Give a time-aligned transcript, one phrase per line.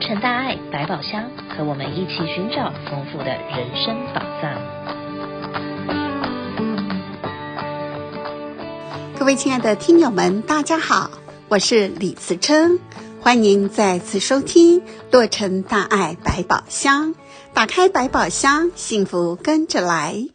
[0.00, 4.58] 成大爱百宝箱，和我们一起寻找丰富的人生宝藏。
[9.18, 11.10] 各位亲爱的听友们，大家好，
[11.48, 12.78] 我是李慈琛，
[13.20, 14.80] 欢迎再次收听
[15.12, 17.14] 《洛成大爱百宝箱》，
[17.52, 20.26] 打开百宝箱，幸福跟着来。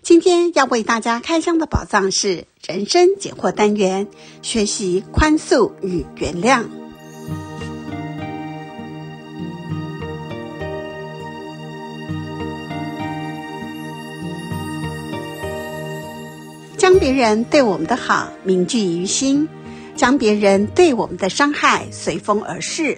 [0.00, 4.06] 今天要为大家开箱的宝藏是人生解惑单元，
[4.42, 6.66] 学习宽恕与原谅。
[16.88, 19.46] 将别人对我们的好铭记于心，
[19.94, 22.96] 将别人对我们的伤害随风而逝。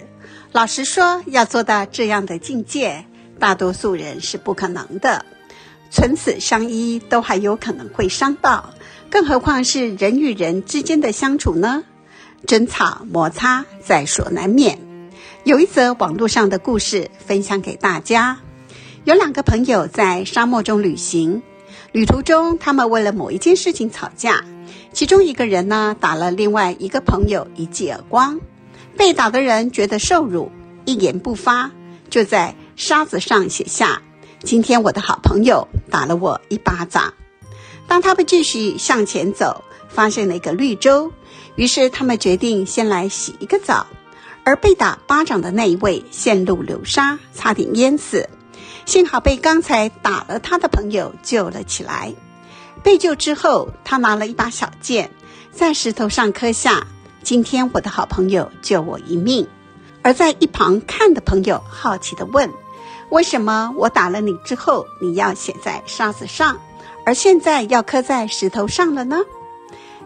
[0.53, 3.03] 老实说，要做到这样的境界，
[3.37, 5.25] 大多数人是不可能的。
[5.91, 8.73] 唇齿相依都还有可能会伤到，
[9.09, 11.83] 更何况是人与人之间的相处呢？
[12.47, 14.79] 争吵摩擦在所难免。
[15.43, 18.39] 有一则网络上的故事分享给大家：
[19.03, 21.43] 有两个朋友在沙漠中旅行，
[21.91, 24.45] 旅途中他们为了某一件事情吵架，
[24.93, 28.39] 其中一个人呢打了另外一个朋友一记耳光，
[28.95, 30.49] 被打的人觉得受辱，
[30.85, 31.69] 一言不发，
[32.09, 34.01] 就在沙子上写下。
[34.39, 37.13] 今天我的好朋友打了我一巴掌。
[37.87, 41.11] 当他们继续向前走，发现了一个绿洲，
[41.57, 43.85] 于是他们决定先来洗一个澡。
[44.43, 48.27] 而被打巴掌的那一位陷入流沙，差点淹死，
[48.91, 52.13] 幸好被刚才打了他的朋友救了起来。
[52.83, 55.09] 被救之后，他拿了一把小剑，
[55.49, 56.85] 在石头上刻下
[57.23, 59.47] ：“今天我的好朋友救我一命。”
[60.03, 62.51] 而在一旁看的朋友好奇地问。
[63.11, 66.59] 为什么我打了你之后，你要写在沙子上，
[67.05, 69.21] 而现在要刻在石头上了呢？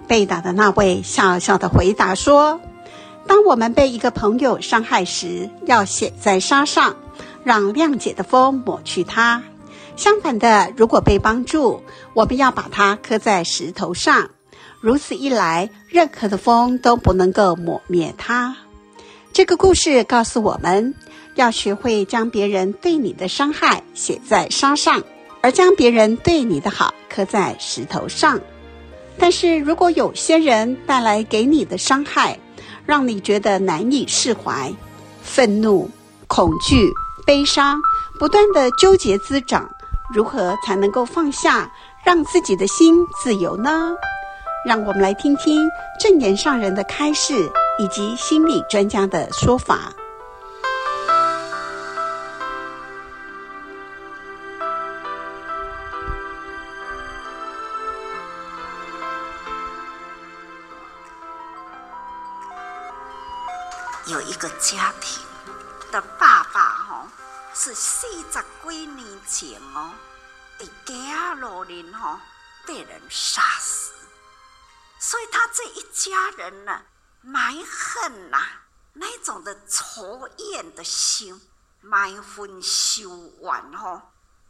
[0.08, 2.62] 被打的那位笑笑地回答说
[3.26, 6.96] ：“当我们被一个朋友伤害时，要写在沙上，
[7.46, 9.42] 让谅解的风抹去它；
[9.96, 11.82] 相反的，如果被帮助，
[12.14, 14.32] 我们要把它刻在石头上。
[14.82, 18.58] 如此一来，任何的风都不能够抹灭它。”
[19.32, 20.94] 这个故事告诉我们。
[21.36, 25.04] 要学会将别人对你的伤害写在沙上，
[25.42, 28.40] 而将别人对你的好刻在石头上。
[29.20, 32.40] 但是如果有些人带来给你的伤害，
[32.86, 34.74] 让你觉得难以释怀，
[35.22, 35.90] 愤怒、
[36.28, 36.90] 恐惧、
[37.26, 37.82] 悲伤
[38.20, 39.68] 不断的纠结滋长，
[40.14, 41.72] 如何才能够放下，
[42.04, 43.96] 让自己的心自由呢？
[44.64, 45.68] 让我们来听听
[46.00, 49.92] 正言上人的开示，以及心理专家的说法。
[64.08, 65.24] 有一个家庭
[65.92, 66.45] 的爸，
[67.58, 69.94] 是四十几年前哦，
[70.60, 70.94] 在街
[71.40, 72.20] 路林吼
[72.68, 73.94] 被人杀死，
[75.00, 76.84] 所以他这一家人呢，
[77.22, 78.38] 埋恨呐，
[78.92, 81.42] 那种的仇怨的心，
[81.80, 84.02] 埋恨修完吼，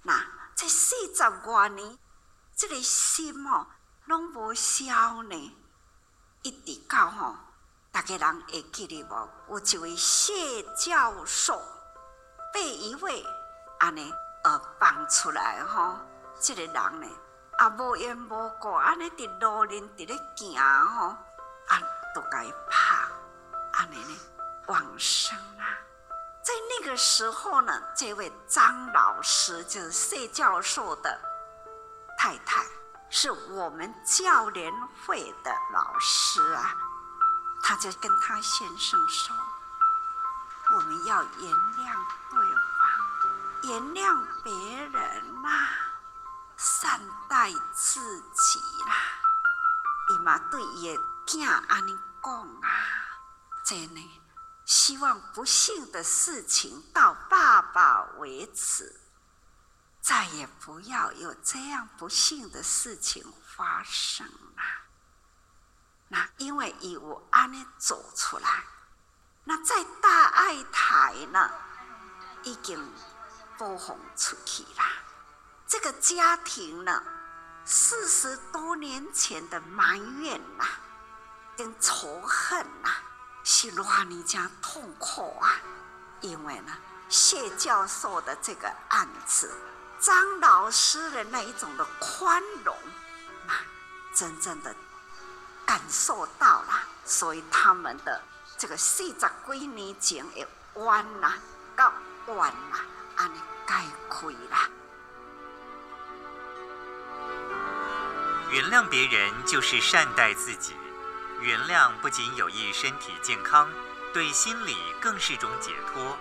[0.01, 1.99] 那这四十多年，
[2.57, 3.67] 这个心哦，
[4.05, 5.57] 拢无消呢，
[6.41, 7.35] 一直到吼。
[7.91, 9.29] 大家人会记得无？
[9.51, 11.61] 有一位谢教授
[12.55, 13.21] 被一位
[13.79, 14.13] 安尼
[14.45, 15.97] 呃放出来吼，
[16.39, 17.07] 这个人呢
[17.57, 20.57] 啊无缘无故安尼伫路林伫咧行
[20.87, 21.07] 吼，
[21.67, 21.81] 啊
[22.13, 23.09] 都该怕
[23.73, 24.17] 安尼呢
[24.67, 25.67] 往生啊。
[26.41, 31.19] 在那个时候呢，这位张老师就是谢教授的
[32.17, 32.63] 太太，
[33.09, 34.71] 是我们教联
[35.05, 36.73] 会的老师啊。
[37.61, 39.35] 他就跟他先生说
[40.75, 44.53] ：“我们要原谅对方，原谅别
[44.89, 45.69] 人嘛，
[46.57, 46.99] 善
[47.29, 48.93] 待自己啦。
[50.09, 52.69] 伊嘛对伊的囝安尼讲啊，
[53.63, 54.21] 真的
[54.65, 58.99] 希望不幸的事情到爸爸为止，
[60.01, 63.23] 再也不要有这样不幸的事情
[63.55, 64.81] 发生啦。”
[66.11, 68.65] 那因为伊有安尼走出来，
[69.47, 71.51] 那在大爱台呢，
[72.43, 72.91] 已经
[73.57, 74.85] 播放出去啦。
[75.67, 77.03] 这个家庭呢，
[77.63, 80.65] 四十多年前的埋怨呐、
[81.55, 82.89] 跟仇恨呐、
[83.43, 85.53] 是让你家痛苦啊。
[86.21, 86.73] 因为呢，
[87.07, 89.55] 谢教授的这个案子，
[89.99, 92.75] 张老师的那一种的宽容
[93.47, 93.61] 啊，
[94.11, 94.75] 真正的。
[95.67, 98.21] 感受到了，所以他们的
[98.57, 101.33] 这个四十几年前的冤呐，
[101.75, 101.91] 到
[102.27, 102.79] 完啦，
[103.17, 103.37] 安尼
[103.67, 103.73] 解
[104.09, 104.69] 开啦。
[108.49, 110.73] 原谅别人就是善待自己，
[111.41, 113.69] 原谅不仅有益身体健康，
[114.13, 116.17] 对心理更是种解脱。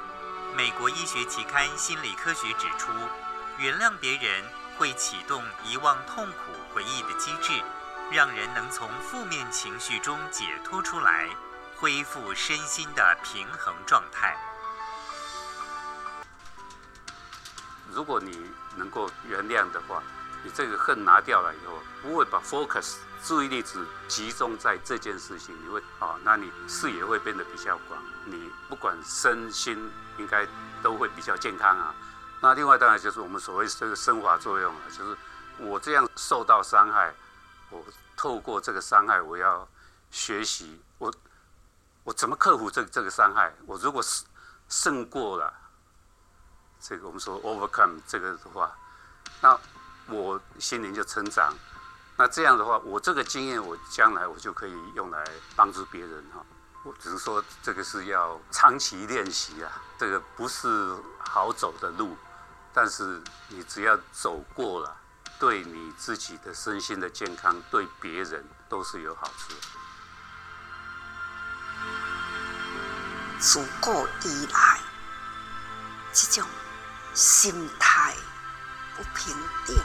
[0.56, 2.90] 美国医学期刊《心理科学》指出，
[3.58, 4.44] 原谅别人
[4.76, 7.52] 会启动遗忘痛苦回忆的机制，
[8.10, 11.28] 让人能从负面情绪中解脱出来，
[11.84, 14.34] 恢复身心的平衡状态。
[17.92, 20.02] 如果你能够原谅的话，
[20.42, 30.48] 你这个恨拿掉了以后，不会把 focus 注意力只集中在这件事情，你会啊，那你视野会变得比较广，你不管身心应该
[30.82, 31.94] 都会比较健康啊。
[32.40, 35.14] 那另外当然就是我们所谓这个升华作用了，就是
[35.58, 37.14] 我这样受到伤害，
[37.68, 37.84] 我
[38.16, 39.68] 透过这个伤害，我要
[40.10, 41.12] 学习我
[42.04, 43.52] 我怎么克服这这个伤害。
[43.66, 44.24] 我如果胜
[44.68, 45.52] 胜过了
[46.80, 48.70] 这个我们说 overcome 这个的话，
[49.40, 49.58] 那
[50.06, 51.52] 我心灵就成长。
[52.16, 55.24] 那这样的话，我这个经验，我将来我就可以用来
[55.56, 56.44] 帮助别人哈。
[56.84, 62.16] 我只是说这个是要长期练习啊，这个不是好走的路。
[62.72, 64.96] 但是你只要走过了，
[65.38, 69.54] 对你自己的身心的健康，对别人都是有好处。
[73.38, 74.80] 自古以来，
[76.12, 76.48] 这种
[77.14, 78.14] 心态
[78.96, 79.36] 不平
[79.66, 79.76] 等、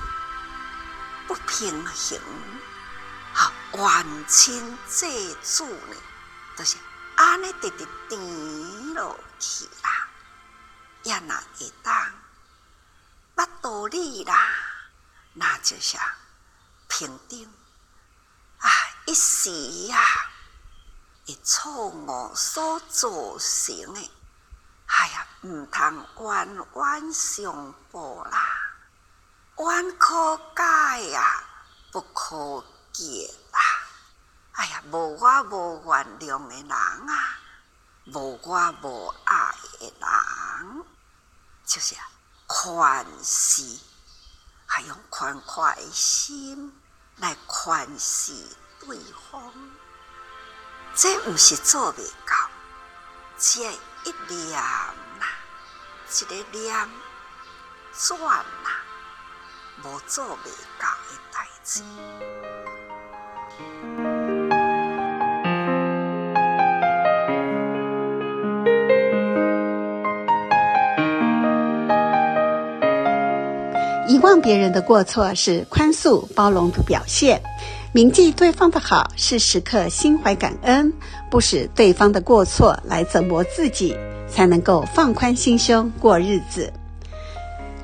[1.28, 2.20] 不平衡，
[3.34, 5.08] 好，冤亲债
[5.44, 5.96] 主呢，
[6.56, 6.78] 都是
[7.16, 10.08] 安尼直直甜落去啦，
[11.04, 11.94] 也难会当。
[13.36, 14.50] 捌道理啦，
[15.34, 15.98] 那就是
[16.88, 17.50] 平定
[18.60, 18.70] 啊！
[19.06, 19.50] 一时
[19.88, 19.98] 呀，
[21.44, 24.12] 错误所造成的，
[24.86, 28.40] 哎呀，唔通冤冤相报啦，
[29.58, 31.44] 冤可解呀，
[31.92, 33.60] 不可结啦！
[34.54, 37.40] 哎呀，无我无原谅的人啊，
[38.06, 40.86] 无我无爱的人，
[41.66, 42.10] 就是啊。
[42.52, 43.80] 宽恕，
[44.66, 46.82] 还用宽宽的心
[47.18, 48.34] 来宽恕
[48.80, 49.00] 对
[49.30, 49.54] 方，
[51.02, 52.36] 这不是做不到，
[53.38, 55.24] 这一念呐，
[56.12, 56.76] 一个念
[57.94, 58.70] 转呐，
[59.86, 61.84] 无做不到的代志。
[74.10, 77.42] 遗忘别人的过错是宽恕包容的表现，
[77.92, 80.94] 铭记对方的好是时刻心怀感恩，
[81.28, 83.96] 不使对方的过错来折磨自己，
[84.30, 86.72] 才能够放宽心胸过日子。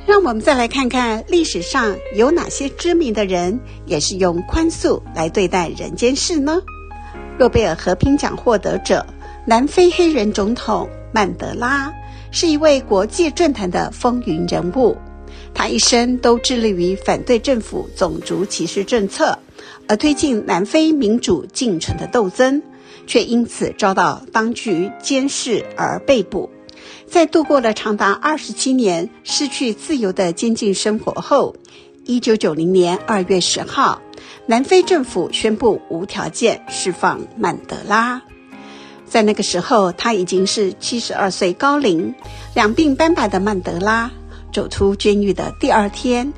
[0.06, 6.62] 让我们再来看看历史上有哪些知名的人也是用宽恕来对待人间事呢？
[7.40, 9.04] 诺贝尔和平奖获得者、
[9.44, 11.92] 南非黑人总统曼德拉
[12.30, 14.96] 是一位国际政坛的风云人物。
[15.52, 19.38] 他一生都致力于反对政府种族歧视政策，
[19.88, 22.62] 而推进南非民主进程的斗争，
[23.08, 26.50] 却因此遭到当局监视而被捕。
[27.08, 31.56] 在度过了长达二十七年失去自由的监禁生活后，
[32.04, 34.02] 一九九零年二月十号，
[34.48, 38.22] 南非政府宣布无条件释放曼德拉。
[39.06, 42.14] 在那个时候，他已经是七十二岁高龄，
[42.56, 44.12] 两鬓斑白的曼德拉。
[44.52, 46.32] 走出监狱的第二天，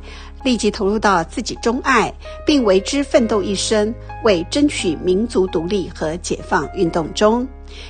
[0.43, 2.13] 立即投入到自己钟爱
[2.45, 7.47] 并为之奋斗一生，为争取民族独立和解放运动中，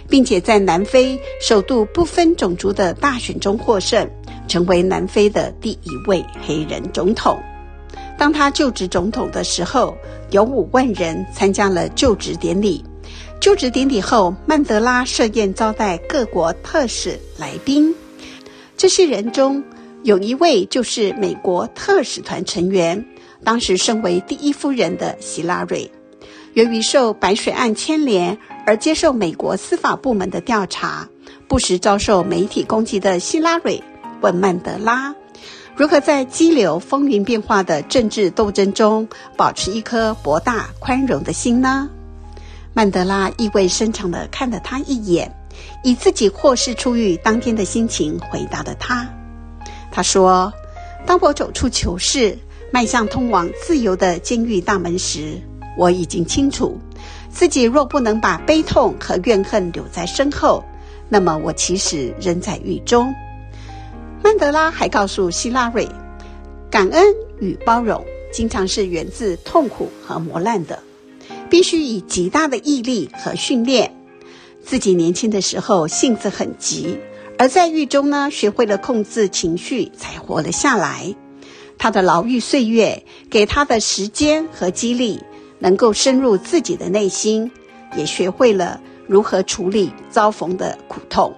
[0.09, 4.09] 并且在南非首度不分种族的大选中获胜，
[4.47, 7.37] 成为南非的第一位黑人总统。
[8.17, 9.95] 当他就职总统的时候，
[10.31, 12.83] 有五万人参加了就职典礼。
[13.39, 17.93] 就职典礼后，曼德拉设宴招待各国特使来宾，
[18.75, 19.63] 这些人中，
[20.07, 23.05] 有一位就是美国特使团成员，
[23.43, 25.91] 当时身为第一夫人的希拉蕊，
[26.53, 31.09] 由于受白水案牵连而接受美国司法部门的调查，
[31.49, 33.83] 不时遭受媒体攻击的希拉蕊
[34.21, 35.13] 问曼德拉，
[35.75, 41.89] 如何在激流风云变化的政治斗争中保持一颗博大宽容的心呢？
[42.73, 45.35] 曼德拉意味深长地看了他一眼，
[45.83, 49.05] 以自己获释出狱当天的心情回答了他。
[49.97, 50.53] 他说
[51.07, 52.37] ：“当我走出囚室，
[52.69, 55.41] 迈向通往自由的监狱大门时，
[55.75, 56.79] 我已经清楚，
[57.31, 60.63] 自己若不能把悲痛和怨恨留在身后，
[61.09, 63.11] 那么我其实仍在狱中。
[64.21, 65.89] 曼德拉还告诉希拉蕊，
[66.69, 67.03] 感恩
[67.39, 70.77] 与包容经常是源自痛苦和磨难的，
[71.49, 73.97] 必须以极大的毅力和训练。
[74.63, 76.99] 自己年轻的时候性子很急，
[77.39, 81.15] 而在狱中呢，学会了控制情绪，才活了下来。
[81.77, 85.21] 他的牢狱岁月给他的时间和激励，
[85.59, 87.51] 能够深入自己的内心，
[87.95, 91.31] 也学会了如何处理遭逢的苦痛。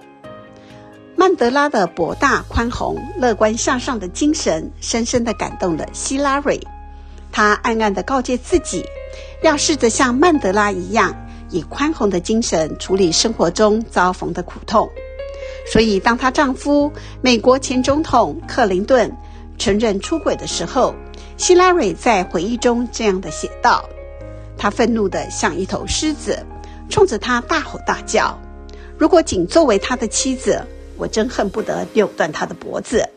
[1.16, 6.58] 曼德拉的博大宽宏、乐观向上的精神，深深地感动了希拉蕊。
[7.30, 8.82] 他暗暗地告诫自己，
[9.42, 11.14] 要试着像曼德拉一样，
[11.50, 14.88] 以宽宏的精神处理生活中遭逢的苦痛。
[15.70, 16.92] 所以，当她丈夫
[17.22, 19.10] 美国前总统克林顿
[19.58, 20.94] 承认出轨的时候，
[21.36, 23.88] 希拉蕊在回忆中这样的写道
[24.56, 26.44] ：“她愤怒得像一头狮子，
[26.88, 28.38] 冲着他大吼大叫。
[28.98, 30.66] 如果仅作为他的妻子，
[30.96, 33.08] 我真恨不得扭断他的脖子。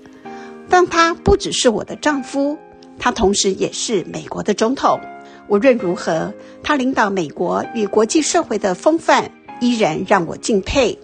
[0.70, 2.58] 但他不只是我的丈夫，
[2.98, 5.02] 他同时也是美国的总统。
[5.50, 10.98] 无论如何，他领导美国与国际社会的风范依然让我敬佩。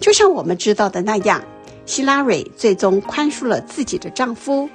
[0.00, 1.42] 就像我们知道的那样。”
[1.86, 4.68] 希拉蕊最终宽恕了自己的丈夫，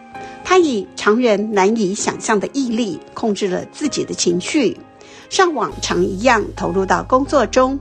[0.46, 4.78] 她以常人难以想象的毅力控制了自己的情绪，
[5.30, 7.78] 像往常一样投入到工作中，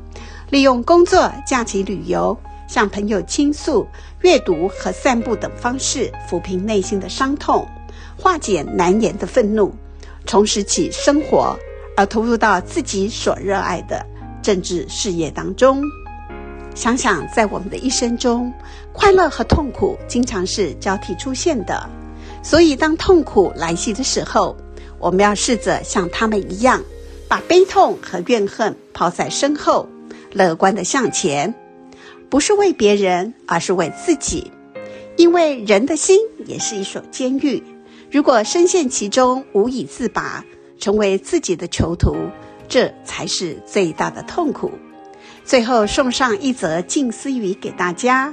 [0.51, 3.87] 利用工作、假期旅游、向朋友倾诉、
[4.23, 7.65] 阅读和散步等方式抚平内心的伤痛，
[8.17, 9.73] 化解难言的愤怒，
[10.27, 11.57] 重拾起生活，
[11.97, 14.05] 而投入到自己所热爱的
[14.43, 15.85] 政治事业当中。
[16.75, 18.53] 想想，在我们的一生中，
[18.93, 21.89] 快乐和痛苦经常是交替出现的。
[22.43, 24.57] 所以，当痛苦来袭的时候，
[24.99, 26.83] 我们要试着像他们一样，
[27.29, 29.89] 把悲痛和怨恨抛在身后，
[30.33, 31.55] 乐观地向前。
[32.31, 34.51] 不是为别人，而是为自己。
[35.17, 37.63] 因为人的心也是一所监狱，
[38.11, 40.45] 如果深陷其中无以自拔，
[40.79, 42.17] 成为自己的囚徒，
[42.69, 44.71] 这才是最大的痛苦。
[45.45, 48.33] 最后送上一则静思语给大家：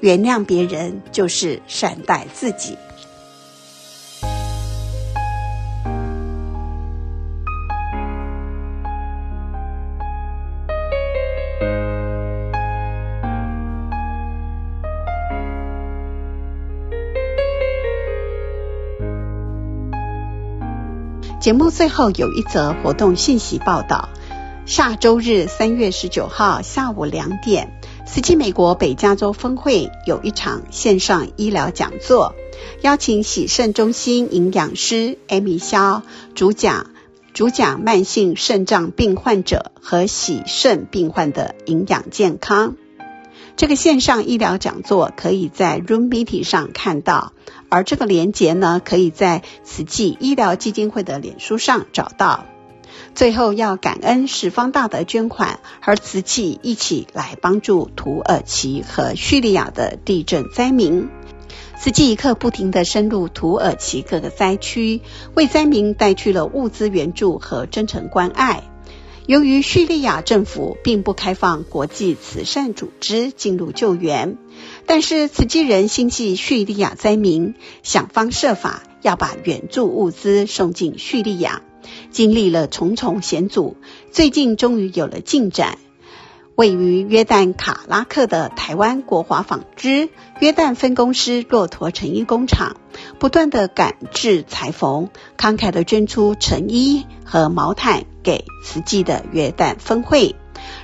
[0.00, 2.76] 原谅别人就是善待自己。
[21.40, 24.10] 节目最后有一则活动信息报道。
[24.68, 27.72] 下周日三月十九号下午两点，
[28.06, 32.34] 慈济美国北加州分会有一场线上医疗讲座，
[32.82, 36.02] 邀请喜肾中心营养师艾米萧
[36.34, 36.90] 主讲，
[37.32, 42.76] 主讲慢性肾脏病患者和喜肾病患的营养健康。
[43.56, 47.32] 这个线上医疗讲座可以在 Room Meeting 上看到，
[47.70, 52.44] 而这个连结呢，可以在慈济医疗基金会的脸书上找到。
[53.14, 61.08] 最后要感恩十方大德捐款，和慈济一起来帮助土耳其和叙利亚的地震灾民。
[61.80, 65.00] 慈济一刻不停地深入土耳其各个灾区，
[65.34, 68.64] 为灾民带去了物资援助和真诚关爱。
[69.26, 74.38] 由于叙利亚政府并不开放国际慈善组织进入救援，
[74.86, 81.62] 但是慈济人心系叙利亚灾民，想方设法要把援助物资送进叙利亚。
[82.10, 83.76] 经历了重重险阻，
[84.10, 85.78] 最近终于有了进展。
[86.54, 90.08] 位于约旦卡拉克的台湾国华纺织
[90.40, 92.76] 约旦分公司骆驼成衣工厂，
[93.20, 100.34] 不断地赶制裁缝，慷慨地捐出成衣和毛毯给慈济的约旦分会。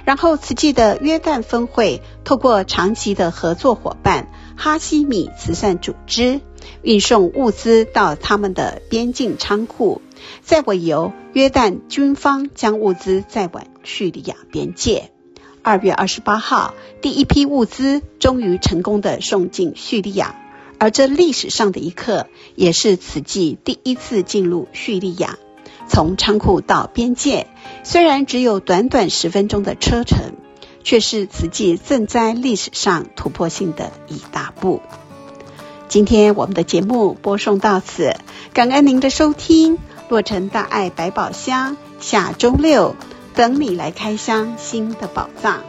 [0.04, 6.40] 然后，慈济的约旦分会透过长期的合作伙伴哈希米慈善组织，
[6.82, 10.00] 运送物资到他们的边境仓库。
[10.42, 15.10] 再委由约旦军方将物资载往叙利亚边界。
[15.62, 20.36] 二月二十八号，第一批物资终于成功地送进叙利亚，
[20.78, 25.38] 而这历史上的一刻，也是此季第一次进入叙利亚。
[25.86, 27.46] 从仓库到边界，
[27.82, 30.32] 虽然只有短短十分钟的车程，
[30.82, 34.80] 却是慈济賑灾历史上突破性的一大步。
[35.94, 38.16] 今天我们的节目播送到此，
[38.52, 39.78] 感恩您的收听。
[40.08, 42.96] 洛城大爱百宝箱，下周六
[43.36, 45.62] 等你来开箱新的宝藏。